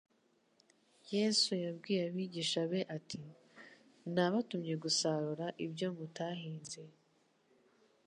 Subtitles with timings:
[1.13, 3.19] Yesu yabwiye abigishwa be ati;
[4.13, 6.83] “Nabatumye gusarura ibyo mutahinze,